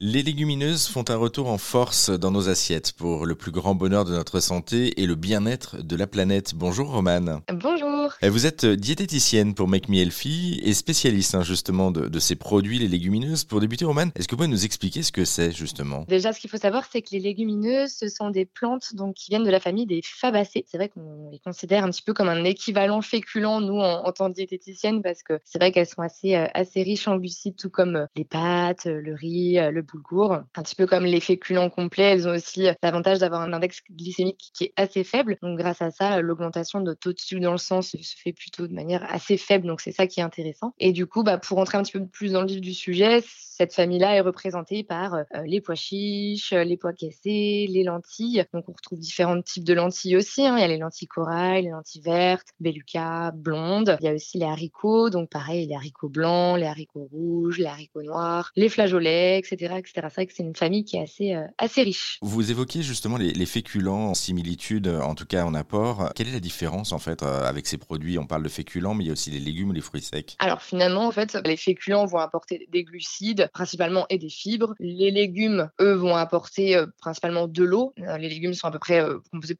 [0.00, 4.04] Les légumineuses font un retour en force dans nos assiettes pour le plus grand bonheur
[4.04, 6.52] de notre santé et le bien-être de la planète.
[6.54, 7.40] Bonjour Romane.
[7.52, 8.12] Bonjour.
[8.22, 12.78] Eh, vous êtes diététicienne pour Make Me Healthy et spécialiste hein, justement de, ces produits,
[12.78, 13.42] les légumineuses.
[13.42, 16.04] Pour débuter Romane, est-ce que vous pouvez nous expliquer ce que c'est justement?
[16.06, 19.32] Déjà, ce qu'il faut savoir, c'est que les légumineuses, ce sont des plantes donc, qui
[19.32, 20.64] viennent de la famille des fabacées.
[20.68, 24.28] C'est vrai qu'on les considère un petit peu comme un équivalent féculent, nous, en, tant
[24.28, 27.70] que diététicienne, parce que c'est vrai qu'elles sont assez, euh, assez riches en glucides, tout
[27.70, 30.32] comme euh, les pâtes, le riz, le boulgour.
[30.32, 33.80] Un petit peu comme les féculents complets, elles ont aussi euh, l'avantage d'avoir un index
[33.90, 35.38] glycémique qui est assez faible.
[35.42, 38.66] Donc grâce à ça, l'augmentation de taux de sucre dans le sang se fait plutôt
[38.66, 39.66] de manière assez faible.
[39.66, 40.74] Donc c'est ça qui est intéressant.
[40.78, 43.22] Et du coup, bah, pour rentrer un petit peu plus dans le vif du sujet,
[43.58, 48.44] cette famille-là est représentée par euh, les pois chiches, les pois cassés, les lentilles.
[48.52, 50.46] Donc on retrouve différents types de lentilles aussi.
[50.46, 50.56] Hein.
[50.56, 53.96] Il y a les lentilles corail, les lentilles vertes, beluca, blondes.
[54.00, 55.10] Il y a aussi les haricots.
[55.10, 60.08] Donc pareil, les haricots blancs, les haricots rouges, les haricots noirs, les flageolets, etc., etc
[60.18, 62.18] vrai que c'est une famille qui est assez, euh, assez riche.
[62.22, 66.10] Vous évoquiez justement les, féculents en similitude, en tout cas en apport.
[66.14, 68.18] Quelle est la différence en fait euh, avec ces produits?
[68.18, 70.36] On parle de féculents, mais il y a aussi les légumes ou les fruits secs.
[70.40, 74.74] Alors finalement, en fait, les féculents vont apporter des glucides principalement et des fibres.
[74.80, 77.94] Les légumes, eux, vont apporter euh, principalement de l'eau.
[77.96, 79.02] les légumes sont à peu près,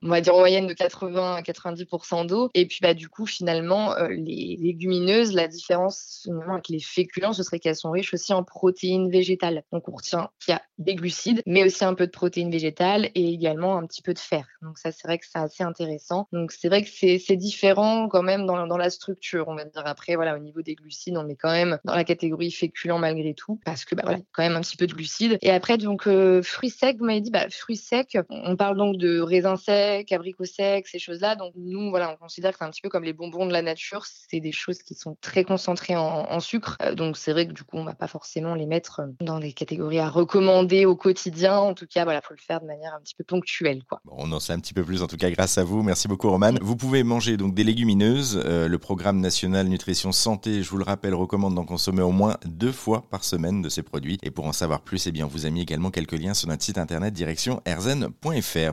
[0.03, 2.51] on va dire en moyenne de 80 à 90% d'eau.
[2.55, 7.43] Et puis bah, du coup, finalement, les légumineuses, la différence finalement avec les féculents, ce
[7.43, 9.63] serait qu'elles sont riches aussi en protéines végétales.
[9.73, 13.11] Donc on retient il y a des glucides, mais aussi un peu de protéines végétales
[13.15, 14.47] et également un petit peu de fer.
[14.63, 16.29] Donc ça, c'est vrai que c'est assez intéressant.
[16.33, 19.83] Donc c'est vrai que c'est différent quand même dans, la structure, on va dire.
[19.85, 23.35] Après, voilà, au niveau des glucides, on est quand même dans la catégorie féculent malgré
[23.35, 25.39] tout, parce que bah, voilà, quand même un petit peu de glucides.
[25.43, 28.97] Et après, donc euh, fruits secs, vous m'avez dit, bah, fruits secs, on parle donc
[28.97, 31.37] de raisins secs, abricots secs, ces choses-là.
[31.37, 33.63] Donc nous, voilà, on considère que c'est un petit peu comme les bonbons de la
[33.63, 34.07] nature.
[34.07, 36.77] C'est des choses qui sont très concentrées en, sucre.
[36.83, 39.53] Euh, donc c'est vrai que du coup, on va pas forcément les mettre dans des
[39.53, 41.57] catégories à recommander commander au quotidien.
[41.57, 44.01] En tout cas, voilà, faut le faire de manière un petit peu ponctuelle, quoi.
[44.11, 45.83] on en sait un petit peu plus, en tout cas, grâce à vous.
[45.83, 46.53] Merci beaucoup, Roman.
[46.61, 48.41] Vous pouvez manger donc des légumineuses.
[48.45, 52.37] Euh, le programme national nutrition santé, je vous le rappelle, recommande d'en consommer au moins
[52.45, 54.19] deux fois par semaine de ces produits.
[54.23, 56.49] Et pour en savoir plus, eh bien, on vous a mis également quelques liens sur
[56.49, 58.59] notre site internet direction erzen.fr.